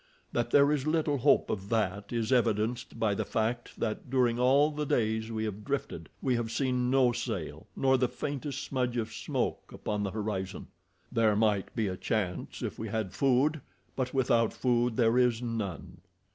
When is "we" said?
5.31-5.43, 6.23-6.33, 12.79-12.87